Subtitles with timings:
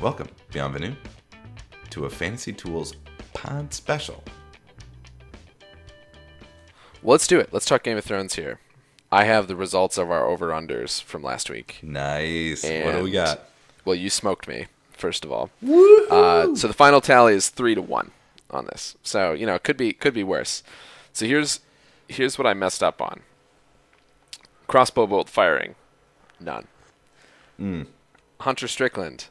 [0.00, 0.94] Welcome, bienvenue,
[1.90, 2.94] to a Fantasy Tools
[3.34, 4.22] pod special.
[7.02, 7.48] Well, let's do it.
[7.52, 8.60] Let's talk Game of Thrones here.
[9.10, 11.80] I have the results of our over unders from last week.
[11.82, 12.62] Nice.
[12.62, 13.48] what do we got?
[13.84, 15.50] Well, you smoked me first of all.
[16.10, 18.12] Uh, so the final tally is three to one
[18.50, 18.96] on this.
[19.02, 20.62] So you know, it could be could be worse.
[21.12, 21.60] So here's
[22.06, 23.20] here's what I messed up on.
[24.68, 25.74] Crossbow bolt firing,
[26.38, 26.68] none.
[27.58, 27.86] Mm.
[28.40, 29.26] Hunter Strickland,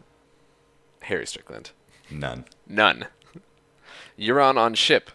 [1.08, 1.72] Harry Strickland,
[2.10, 2.46] None.
[2.68, 3.08] none.
[4.20, 5.12] Euron on ship,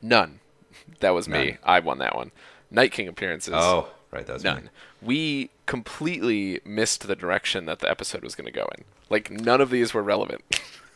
[0.00, 0.40] none.
[1.00, 1.56] That was me.
[1.64, 2.30] I won that one.
[2.70, 4.26] Night King appearances, Oh, right.
[4.26, 4.64] That's None.
[4.64, 4.68] me.
[5.00, 8.84] We completely missed the direction that the episode was going to go in.
[9.10, 10.42] Like none of these were relevant.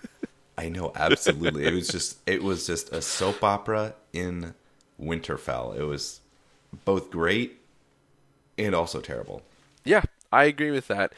[0.58, 1.66] I know absolutely.
[1.66, 4.54] it was just it was just a soap opera in
[5.00, 5.76] Winterfell.
[5.76, 6.20] It was
[6.84, 7.58] both great
[8.56, 9.42] and also terrible.
[9.84, 11.12] yeah, I agree with that.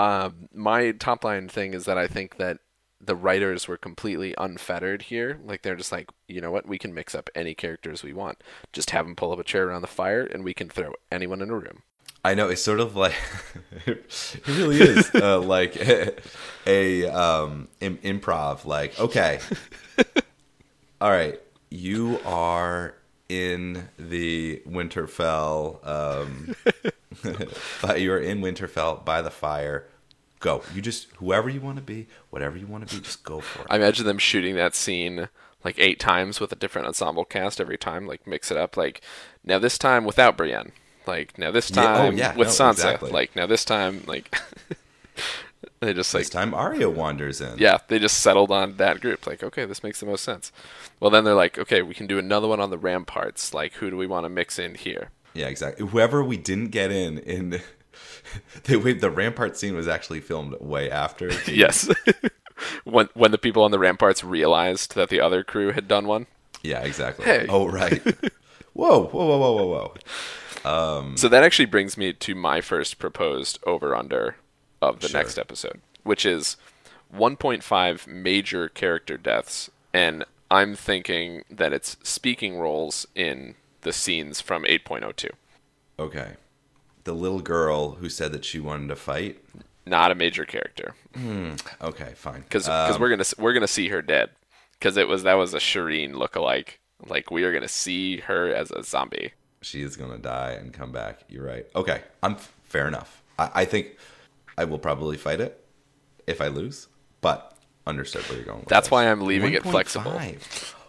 [0.00, 2.60] Um, my top line thing is that I think that
[3.02, 5.38] the writers were completely unfettered here.
[5.44, 8.42] Like they're just like, you know what, we can mix up any characters we want.
[8.72, 11.42] Just have them pull up a chair around the fire, and we can throw anyone
[11.42, 11.82] in a room.
[12.24, 13.14] I know it's sort of like
[13.86, 15.76] it really is uh, like
[16.66, 18.64] a, um, im- improv.
[18.64, 19.40] Like, okay,
[20.98, 22.94] all right, you are
[23.28, 25.86] in the Winterfell.
[25.86, 26.54] Um,
[27.82, 29.86] but you're in Winterfell by the fire.
[30.40, 30.62] Go.
[30.74, 33.60] You just whoever you want to be, whatever you want to be, just go for
[33.62, 33.66] it.
[33.70, 35.28] I imagine them shooting that scene
[35.62, 38.76] like eight times with a different ensemble cast every time, like mix it up.
[38.76, 39.02] Like
[39.44, 40.72] now this time without Brienne.
[41.06, 42.70] Like now this Yeah, oh, time yeah, with no, Sansa.
[42.72, 43.10] exactly.
[43.10, 44.34] Like now this time like
[45.80, 47.58] they just like this time Arya wanders in.
[47.58, 49.26] yeah, they just settled on that group.
[49.26, 50.52] Like, okay, this makes the most sense.
[51.00, 53.52] Well, then they're like, okay, we can do another one on the ramparts.
[53.52, 55.10] Like, who do we want to mix in here?
[55.34, 55.86] Yeah, exactly.
[55.86, 57.50] Whoever we didn't get in in
[58.64, 61.28] the wait, the rampart scene was actually filmed way after.
[61.46, 61.88] the- Yes.
[62.84, 66.26] when when the people on the ramparts realized that the other crew had done one.
[66.62, 67.24] Yeah, exactly.
[67.24, 67.46] Hey.
[67.48, 68.02] Oh, right.
[68.74, 69.94] whoa, whoa, whoa, whoa, whoa, whoa.
[70.70, 74.36] Um, so that actually brings me to my first proposed over under
[74.82, 75.20] of the Sure.
[75.20, 76.58] next episode, which is
[77.16, 84.64] 1.5 major character deaths, and I'm thinking that it's speaking roles in the scenes from
[84.64, 85.30] 8.02.
[85.98, 86.32] Okay.
[87.04, 89.42] The little girl who said that she wanted to fight.
[89.86, 90.94] Not a major character,
[91.82, 92.42] Okay, fine.
[92.42, 94.30] because Um, we're gonna we're gonna see her dead,
[94.78, 96.74] because it was that was a Shireen lookalike.
[97.06, 99.32] Like we are gonna see her as a zombie.
[99.62, 101.20] she is gonna die and come back.
[101.28, 101.66] You're right.
[101.74, 103.22] Okay, I'm fair enough.
[103.38, 103.96] I, I think
[104.56, 105.64] I will probably fight it
[106.26, 106.86] if I lose,
[107.22, 108.60] but understood where you're going.
[108.60, 108.92] With That's this.
[108.92, 110.20] why I'm leaving it flexible.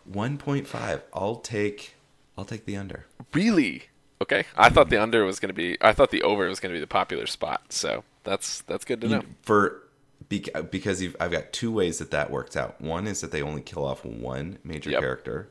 [0.03, 1.02] One point five.
[1.13, 1.96] I'll take.
[2.38, 3.06] I'll take the under.
[3.34, 3.84] Really?
[4.22, 4.46] Okay.
[4.56, 5.78] I thought the under was going to be.
[5.81, 7.72] I thought the over was going to be the popular spot.
[7.74, 9.22] So that's that's good to know.
[9.42, 9.84] for
[10.30, 12.80] because you've, I've got two ways that that works out.
[12.80, 15.00] One is that they only kill off one major Yep.
[15.02, 15.50] character,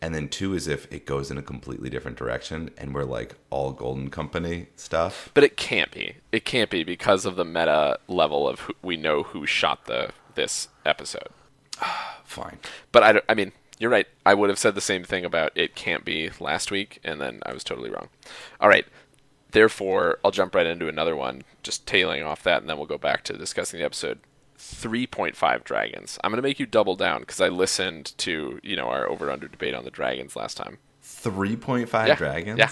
[0.00, 3.34] and then two is if it goes in a completely different direction and we're like
[3.50, 5.30] all Golden Company stuff.
[5.34, 6.14] But it can't be.
[6.32, 10.10] It can't be because of the meta level of who, we know who shot the
[10.34, 11.28] this episode.
[12.24, 12.58] Fine.
[12.92, 14.06] But I, don't- I mean, you're right.
[14.24, 17.40] I would have said the same thing about it can't be last week, and then
[17.44, 18.08] I was totally wrong.
[18.60, 18.86] All right.
[19.50, 22.98] Therefore, I'll jump right into another one, just tailing off that, and then we'll go
[22.98, 24.18] back to discussing the episode.
[24.58, 26.18] 3.5 dragons.
[26.24, 29.30] I'm going to make you double down because I listened to, you know, our over
[29.30, 30.78] under debate on the dragons last time.
[31.02, 32.58] Three point five Yeah, dragons.
[32.58, 32.70] yeah.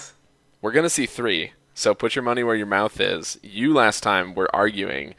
[0.61, 1.51] We're going to see 3.
[1.73, 3.37] So put your money where your mouth is.
[3.41, 5.15] You last time were arguing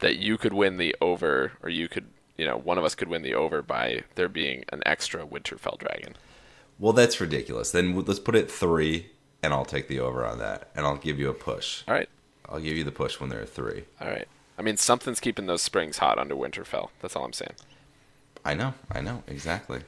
[0.00, 2.06] that you could win the over or you could,
[2.42, 5.78] you know, one of us could win the over by there being an extra Winterfell
[5.78, 6.16] dragon.
[6.76, 7.70] Well, that's ridiculous.
[7.70, 9.06] Then let's put it three,
[9.44, 11.84] and I'll take the over on that, and I'll give you a push.
[11.86, 12.08] All right.
[12.48, 13.84] I'll give you the push when there are three.
[14.00, 14.26] All right.
[14.58, 16.88] I mean, something's keeping those springs hot under Winterfell.
[17.00, 17.54] That's all I'm saying.
[18.44, 19.82] I know, I know, exactly.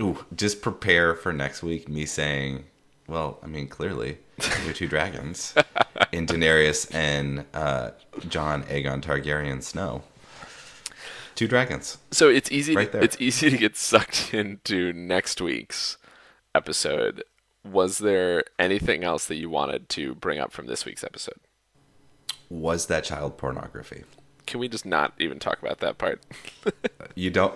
[0.00, 2.64] Ooh, just prepare for next week me saying,
[3.06, 5.54] well, I mean, clearly, there are two dragons
[6.10, 7.92] in Daenerys and uh,
[8.28, 10.02] Jon Aegon Targaryen Snow.
[11.36, 11.98] Two dragons.
[12.10, 12.74] So it's easy.
[12.74, 13.04] Right there.
[13.04, 15.96] It's easy to get sucked into next week's
[16.54, 17.22] episode.
[17.64, 21.38] Was there anything else that you wanted to bring up from this week's episode?
[22.48, 24.04] Was that child pornography?
[24.46, 26.22] Can we just not even talk about that part?
[27.14, 27.54] You don't.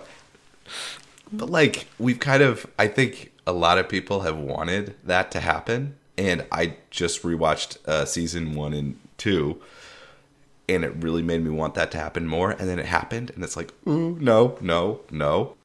[1.31, 5.39] But like we've kind of, I think a lot of people have wanted that to
[5.39, 9.61] happen, and I just rewatched uh, season one and two,
[10.73, 12.51] and it really made me want that to happen more.
[12.51, 15.55] And then it happened, and it's like, ooh, no, no, no.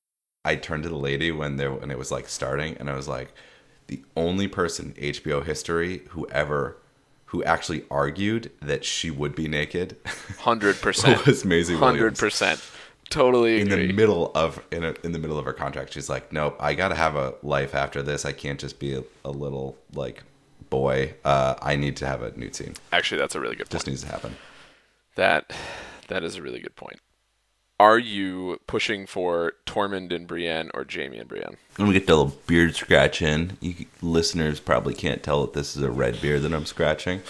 [0.45, 3.09] I turned to the lady when there when it was like starting, and I was
[3.09, 3.33] like,
[3.89, 6.77] the only person in HBO history who ever
[7.31, 9.97] who actually argued that she would be naked
[10.39, 11.27] Hundred percent.
[11.27, 12.63] was Maisie Hundred percent.
[13.11, 16.33] Totally In the middle of in, a, in the middle of her contract, she's like,
[16.33, 18.25] "Nope, I got to have a life after this.
[18.25, 20.23] I can't just be a, a little like
[20.71, 21.15] boy.
[21.25, 22.75] Uh, I need to have a nude scene.
[22.93, 23.71] Actually, that's a really good point.
[23.71, 24.37] This needs to happen."
[25.17, 25.53] That
[26.09, 27.01] that is a really good point.
[27.79, 31.57] Are you pushing for Tormund and Brienne or Jaime and Brienne?
[31.77, 35.83] When we get the little beard scratching, you listeners probably can't tell that this is
[35.83, 37.21] a red beard that I'm scratching,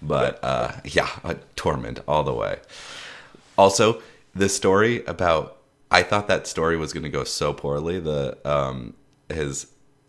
[0.00, 2.58] but uh, yeah, a Tormund all the way.
[3.56, 4.00] Also,
[4.36, 5.56] the story about
[5.90, 7.98] I thought that story was going to go so poorly.
[7.98, 8.94] The um,
[9.28, 9.66] his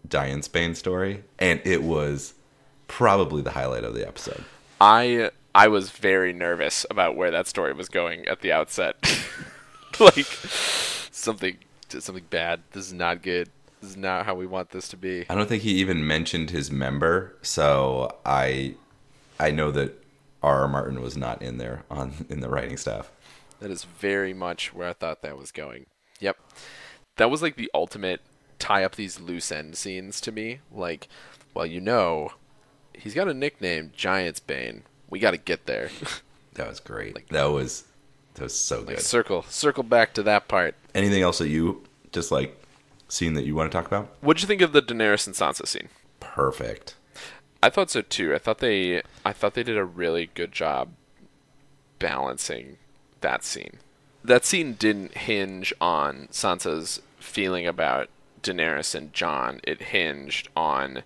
[0.07, 2.33] Giantsbane story, and it was
[2.87, 4.43] probably the highlight of the episode.
[4.81, 8.95] I I was very nervous about where that story was going at the outset.
[9.99, 10.25] like
[11.11, 11.57] something
[11.89, 12.61] something bad.
[12.71, 13.49] This is not good.
[13.81, 15.25] This is not how we want this to be.
[15.29, 18.75] I don't think he even mentioned his member, so I
[19.39, 20.03] I know that
[20.43, 20.61] R.
[20.61, 20.67] R.
[20.67, 23.11] Martin was not in there on in the writing staff.
[23.59, 25.87] That is very much where I thought that was going.
[26.19, 26.37] Yep.
[27.17, 28.21] That was like the ultimate
[28.57, 30.59] tie up these loose end scenes to me.
[30.71, 31.07] Like,
[31.53, 32.31] well, you know,
[32.93, 34.83] he's got a nickname, Giant's Bane.
[35.09, 35.89] We got to get there.
[36.55, 37.29] That was great.
[37.29, 37.85] that was
[38.33, 39.01] that was so like good.
[39.01, 40.75] circle, circle back to that part.
[40.93, 42.61] Anything else that you just like
[43.07, 44.09] scene that you want to talk about?
[44.19, 45.87] What'd you think of the Daenerys and Sansa scene?
[46.19, 46.95] Perfect.
[47.63, 48.33] I thought so too.
[48.35, 50.89] I thought they, I thought they did a really good job
[51.99, 52.75] balancing
[53.21, 53.77] that scene.
[54.23, 58.09] That scene didn't hinge on Sansa's feeling about
[58.43, 59.61] Daenerys and Jon.
[59.63, 61.03] It hinged on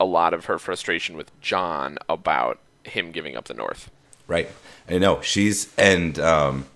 [0.00, 3.90] a lot of her frustration with Jon about him giving up the North.
[4.26, 4.48] Right.
[4.88, 6.66] I know she's and um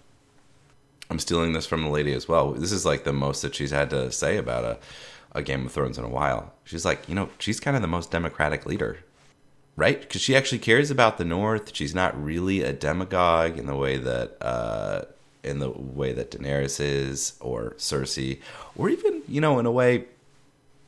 [1.11, 2.53] I'm stealing this from the lady as well.
[2.53, 4.79] This is like the most that she's had to say about a
[5.33, 6.53] a Game of Thrones in a while.
[6.65, 8.99] She's like, you know, she's kind of the most democratic leader.
[9.77, 10.01] Right?
[10.01, 11.75] Because she actually cares about the North.
[11.75, 15.03] She's not really a demagogue in the way that uh
[15.43, 18.41] in the way that Daenerys is or Cersei
[18.77, 20.06] or even, you know, in a way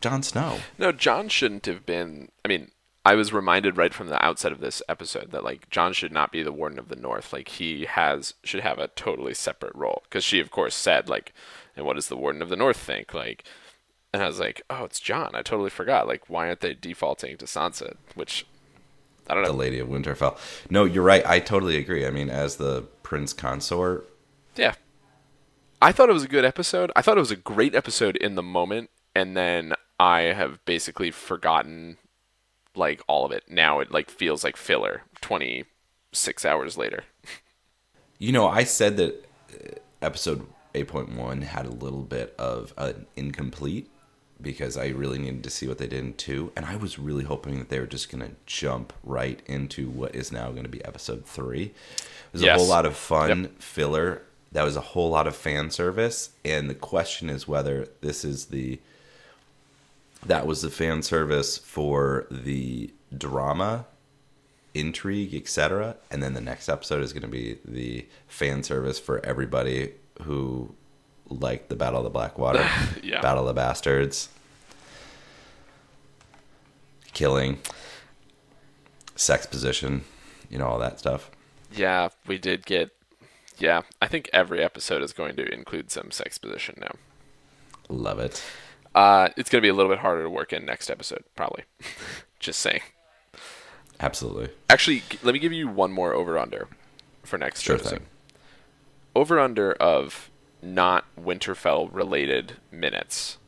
[0.00, 0.58] Jon Snow.
[0.78, 2.30] No, Jon shouldn't have been.
[2.44, 2.70] I mean,
[3.06, 6.32] I was reminded right from the outset of this episode that like Jon should not
[6.32, 7.32] be the warden of the North.
[7.32, 11.32] Like he has should have a totally separate role because she, of course, said like,
[11.76, 13.44] "And what does the warden of the North think?" Like,
[14.12, 16.08] and I was like, "Oh, it's Jon." I totally forgot.
[16.08, 17.94] Like, why aren't they defaulting to Sansa?
[18.16, 18.44] Which
[19.28, 19.50] I don't know.
[19.52, 19.56] the.
[19.56, 20.36] Lady of Winterfell.
[20.68, 21.24] No, you're right.
[21.24, 22.04] I totally agree.
[22.04, 24.10] I mean, as the prince consort,
[24.56, 24.74] Yeah.
[25.80, 26.90] I thought it was a good episode.
[26.96, 31.12] I thought it was a great episode in the moment, and then I have basically
[31.12, 31.98] forgotten
[32.76, 33.44] like all of it.
[33.48, 37.04] Now it like feels like filler 26 hours later.
[38.18, 43.88] you know, I said that uh, episode 8.1 had a little bit of an incomplete
[44.40, 47.24] because I really needed to see what they did in 2 and I was really
[47.24, 50.68] hoping that they were just going to jump right into what is now going to
[50.68, 51.72] be episode 3.
[52.32, 52.58] There's a Yes.
[52.58, 54.22] whole lot of fun filler.
[54.52, 58.46] That was a whole lot of fan service and the question is whether this is
[58.46, 58.78] the
[60.26, 63.86] that was the fan service for the drama
[64.74, 69.24] intrigue etc and then the next episode is going to be the fan service for
[69.24, 69.92] everybody
[70.22, 70.74] who
[71.28, 72.66] liked the battle of the blackwater
[73.02, 73.20] Yeah.
[73.22, 74.28] battle of the bastards
[77.12, 77.58] killing
[79.14, 80.04] sex position
[80.50, 81.30] you know all that stuff
[81.74, 82.90] Yeah, we did get
[83.58, 86.92] Yeah, I think every episode is going to include some sex position now.
[87.88, 88.42] love it
[88.96, 91.62] Uh it's going to be a little bit harder to work in next episode probably.
[92.40, 92.80] Just saying.
[94.00, 96.66] absolutely Actually, let me give you one more over under
[97.22, 97.90] for next Sure episode.
[97.98, 98.06] thing.
[99.14, 100.30] Over under of
[100.62, 103.38] not Winterfell related minutes.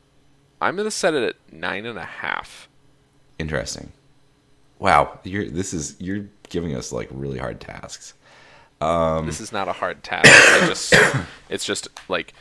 [0.61, 2.67] I'm gonna set it at nine and a half.
[3.37, 3.91] interesting
[4.79, 8.13] wow you're this is you're giving us like really hard tasks
[8.81, 10.25] Um, this is not a hard task.
[10.27, 10.93] I just
[11.49, 12.33] it's just like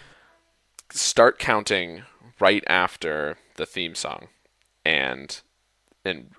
[0.91, 2.03] start counting
[2.41, 4.29] right after the theme song
[4.85, 5.41] and
[6.05, 6.31] and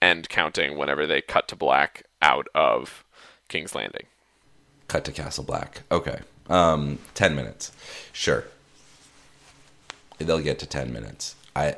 [0.00, 3.04] end counting whenever they cut to black out of
[3.48, 4.06] King's Landing.
[4.88, 5.82] cut to castle black.
[5.90, 6.20] Okay.
[6.48, 7.72] Um 10 minutes.
[8.12, 8.44] Sure.
[10.18, 11.34] They'll get to 10 minutes.
[11.54, 11.76] I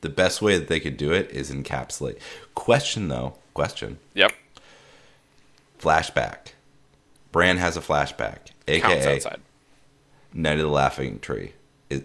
[0.00, 2.18] the best way that they could do it is encapsulate.
[2.54, 3.34] Question though.
[3.54, 3.98] Question.
[4.14, 4.32] Yep.
[5.78, 6.48] flashback.
[7.32, 9.40] Bran has a flashback aka outside.
[10.32, 11.52] knight of the laughing tree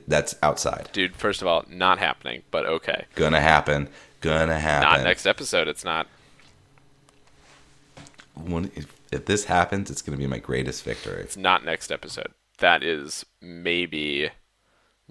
[0.07, 3.05] that's outside Dude, first of all, not happening, but okay.
[3.15, 3.89] gonna happen
[4.21, 6.07] gonna happen Not next episode, it's not.
[8.35, 12.33] When- if, if this happens it's gonna be my greatest victory It's not next episode.
[12.59, 14.31] That is maybe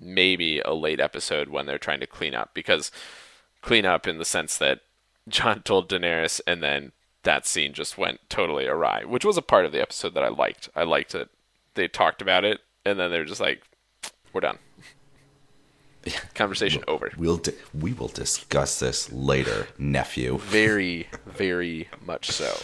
[0.00, 2.90] maybe a late episode when they're trying to clean up because
[3.62, 4.80] clean up in the sense that
[5.28, 6.92] Jon told Daenerys, and then
[7.24, 10.28] that scene just went totally awry, which was a part of the episode that I
[10.28, 10.68] liked.
[10.76, 11.28] I liked that
[11.74, 13.62] they talked about it, and then they're just like,
[14.32, 14.58] "We're done."
[16.34, 17.12] Conversation over.
[17.16, 20.38] We'll di- we will discuss this later, nephew.
[20.38, 22.56] Very, very much so.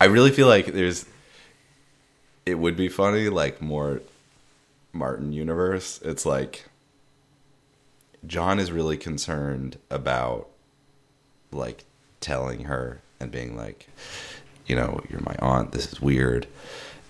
[0.00, 1.06] I really feel like there's.
[2.46, 4.00] It would be funny, like more
[4.92, 6.00] Martin universe.
[6.02, 6.66] It's like
[8.26, 10.48] Jon is really concerned about
[11.52, 11.84] like
[12.20, 13.88] telling her and being like,
[14.66, 15.72] you know, you're my aunt.
[15.72, 16.46] This is weird,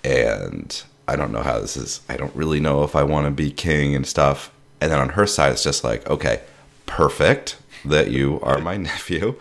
[0.02, 2.02] and I don't know how this is.
[2.08, 4.52] I don't really know if I want to be king and stuff.
[4.80, 6.40] And then on her side, it's just like, okay,
[6.86, 9.36] perfect that you are my nephew,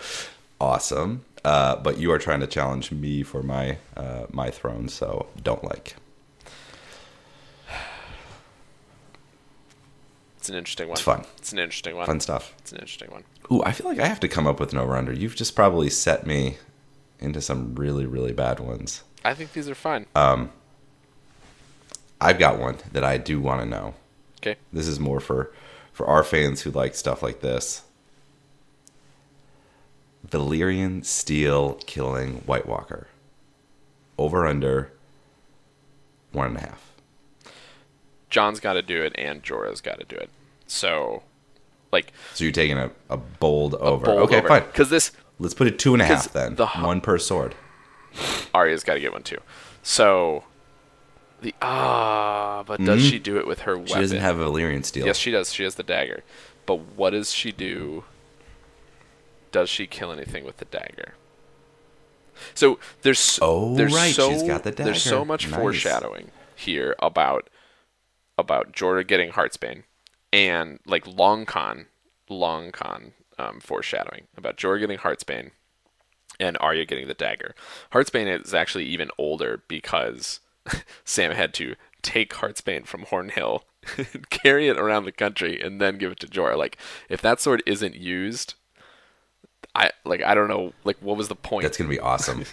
[0.59, 1.23] awesome.
[1.45, 5.63] Uh, but you are trying to challenge me for my uh, my throne, so don't
[5.63, 5.95] like.
[10.39, 10.95] It's an interesting one.
[10.95, 11.23] It's fun.
[11.37, 12.07] It's an interesting one.
[12.07, 12.55] Fun stuff.
[12.57, 13.23] It's an interesting one.
[13.51, 15.13] Ooh, I feel like I have to come up with an over under.
[15.13, 16.57] You've just probably set me
[17.19, 19.03] into some really really bad ones.
[19.23, 20.07] I think these are fine.
[22.21, 23.93] I've got one that I do want to know.
[24.41, 24.57] okay.
[24.73, 25.51] This is more for
[25.93, 27.83] for our fans who like stuff like this.
[30.27, 33.07] Valyrian steel killing White Walker.
[34.17, 34.91] Over under
[36.31, 36.91] one and a half.
[38.29, 40.29] Jon's got to do it, and Jorah's got to do it.
[40.67, 41.23] So,
[41.91, 44.05] like, So you're taking a, a bold over.
[44.05, 44.63] bold okay, fine.
[44.65, 46.55] Because this Let's put it two and a half then.
[46.55, 47.55] the- one per sword.
[48.53, 49.37] Arya's got to get one too.
[49.81, 50.43] So,
[51.41, 53.93] the ah, but does she do it with her weapon?
[53.93, 55.05] She doesn't have a Valyrian steel.
[55.05, 55.53] Yes, she does.
[55.53, 56.23] She has the dagger.
[56.65, 58.03] But what does she do?
[59.51, 61.13] Does she kill anything with the dagger?
[62.53, 65.25] So there's so, Oh, there's right, so she's got the there's so dagger.
[65.25, 65.59] much Nice.
[65.59, 67.49] foreshadowing here about
[68.37, 69.83] about Jorah getting Heartsbane
[70.31, 71.87] and like long con
[72.29, 75.51] long con um, foreshadowing about Jorah getting Heartsbane
[76.39, 77.55] and Arya getting the dagger.
[77.91, 80.39] Heartsbane is actually even older because
[81.05, 83.61] Sam had to take Heartsbane from Hornhill,
[84.29, 86.57] carry it around the country, and then give it to Jorah.
[86.57, 86.77] Like,
[87.09, 88.53] if that sword isn't used,
[89.75, 91.63] I like I don't know like what was the point?
[91.63, 92.43] That's gonna be awesome.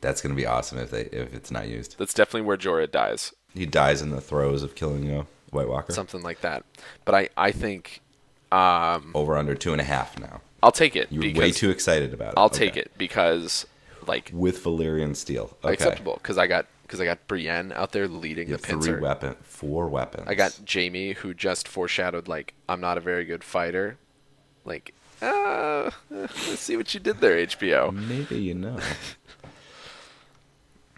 [0.00, 1.96] That's gonna be awesome if they if it's not used.
[1.98, 5.92] That's definitely where Jorah dies, He dies in the throes of killing a White Walker.
[5.92, 6.64] something like that.
[7.04, 8.00] But I I think
[8.52, 10.40] um, Over under two and a half now.
[10.62, 12.34] I'll take it You're way too excited about it.
[12.36, 12.66] I'll Okay.
[12.66, 13.66] take it because
[14.06, 15.56] like with Valyrian steel.
[15.64, 15.72] Okay.
[15.74, 18.92] acceptable because I got because I got Brienne out there leading You the have three
[18.92, 19.00] pincer.
[19.00, 20.24] weapon, four weapons.
[20.28, 23.98] I got Jaime, who just foreshadowed like I'm not a very good fighter.
[24.64, 27.92] Like, uh, let's see what you did there, HBO.
[27.92, 28.78] Maybe you know.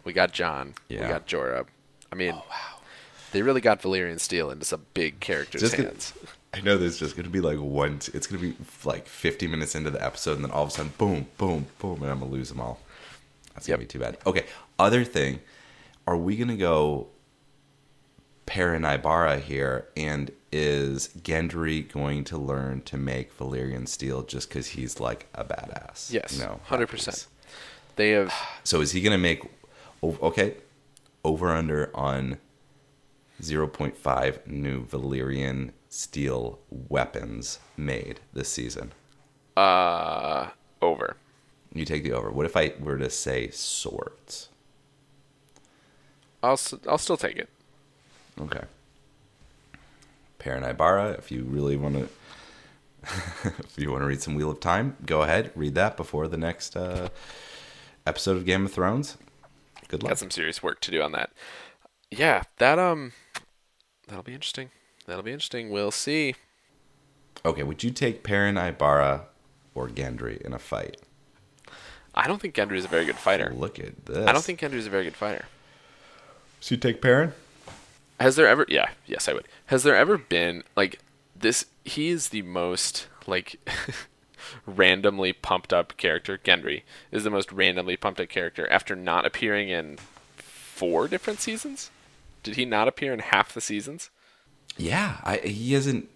[0.04, 0.75] We got Jon.
[0.88, 1.02] Yeah.
[1.02, 1.66] We got Jorah.
[2.11, 2.42] I mean, wow.
[3.33, 6.14] they really got Valyrian Steel into some big characters' Just get- hands.
[6.54, 8.00] I know there's just gonna be like one.
[8.14, 10.92] It's gonna be like 50 minutes into the episode, and then all of a sudden,
[10.97, 12.80] boom, boom, boom, and I'm gonna lose them all.
[13.54, 13.76] That's Yep.
[13.76, 14.16] gonna be too bad.
[14.25, 14.47] Okay.
[14.78, 15.40] Other thing,
[16.08, 17.08] are we gonna go
[18.46, 19.88] Perrin Aybara here?
[19.94, 25.44] And is Gendry going to learn to make Valyrian steel just because he's like a
[25.44, 26.10] badass?
[26.10, 27.26] Yes, No, hundred percent.
[27.96, 28.32] They have
[28.64, 29.42] So is he gonna make?
[30.02, 30.54] Okay,
[31.24, 32.38] over under on
[33.42, 38.92] 0.5 new Valyrian steel weapons made this season.
[39.58, 40.48] uh
[40.80, 41.16] over.
[41.74, 42.30] You take the over.
[42.30, 44.48] What if I were to say swords?
[46.42, 47.49] I'll I'll still take it.
[48.40, 48.64] Okay.
[50.38, 52.09] Perrin Aybara, if you really want to,
[53.59, 56.37] if you want to read some Wheel of Time, go ahead, read that before the
[56.37, 57.09] next uh,
[58.07, 59.16] episode of Game of Thrones.
[59.88, 60.11] Good luck.
[60.11, 61.30] Got some serious work to do on that.
[62.11, 63.12] Yeah, that um,
[64.07, 64.71] that'll be interesting.
[65.07, 65.71] That'll be interesting.
[65.71, 66.35] We'll see.
[67.45, 69.23] Okay, would you take Perrin Aybara
[69.75, 70.99] or Gendry in a fight?
[72.14, 73.52] I don't think Gendry is a very good fighter.
[73.57, 74.26] Look at this.
[74.26, 75.45] I don't think Gendry is a very good fighter.
[76.60, 77.32] So you take Perrin?
[78.20, 78.66] Has there ever?
[78.68, 79.46] Yeah, yes, I would.
[79.66, 80.98] Has there ever been like
[81.36, 81.66] this?
[81.84, 83.60] He is the most like
[84.66, 86.38] randomly pumped up character.
[86.38, 89.98] Gendry is the most randomly pumped up character after not appearing in
[90.36, 91.90] four different seasons.
[92.42, 94.10] Did he not appear in half the seasons?
[94.76, 96.08] Yeah, I, he hasn't.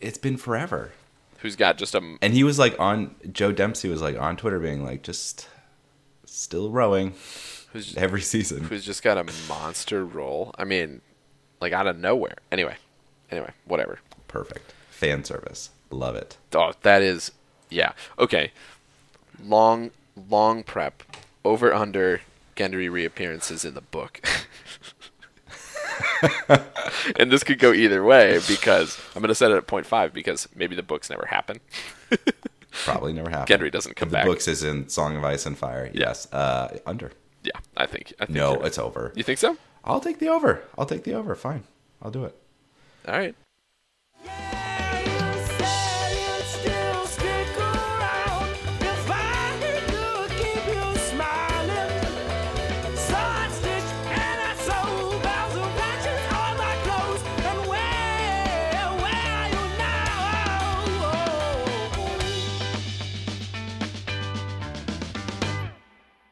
[0.00, 0.92] It's been forever.
[1.38, 4.58] Who's got just a And he was like on Joe Dempsie was like on Twitter
[4.58, 5.48] being like just
[6.26, 7.14] still rowing
[7.72, 8.64] who's every season.
[8.64, 10.54] who's just got a monster role?
[10.58, 11.00] I mean,
[11.60, 12.36] like out of nowhere.
[12.52, 12.76] Anyway,
[13.30, 13.98] anyway, whatever.
[14.28, 14.72] Perfect.
[14.90, 15.70] Fan service.
[15.90, 16.36] Love it.
[16.54, 17.32] Oh, that is,
[17.68, 17.92] yeah.
[18.18, 18.52] Okay.
[19.42, 19.90] Long,
[20.28, 21.02] long prep.
[21.44, 22.20] Over under
[22.56, 24.20] Gendry reappearances in the book.
[27.18, 30.48] and this could go either way because I'm going to set it at 0.5 because
[30.54, 31.60] maybe the books never happen.
[32.70, 33.58] Probably never happen.
[33.58, 34.26] Gendry doesn't come If the back.
[34.26, 35.90] books is in Song of Ice and Fire.
[35.94, 36.30] Yes.
[36.32, 37.12] Uh, under.
[37.42, 38.12] Yeah, I think.
[38.20, 39.12] I think No, it's over.
[39.14, 39.56] You think so?
[39.84, 40.62] I'll take the over.
[40.76, 41.34] I'll take the over.
[41.34, 41.64] Fine.
[42.02, 42.34] I'll do it.
[43.08, 43.34] All right.